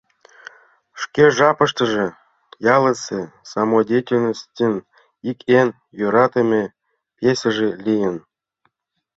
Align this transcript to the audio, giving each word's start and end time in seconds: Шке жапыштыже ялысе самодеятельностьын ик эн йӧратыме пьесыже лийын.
Шке 1.01 1.23
жапыштыже 1.37 2.05
ялысе 2.75 3.21
самодеятельностьын 3.51 4.75
ик 5.29 5.39
эн 5.59 5.69
йӧратыме 5.99 6.63
пьесыже 7.17 7.69
лийын. 7.85 8.15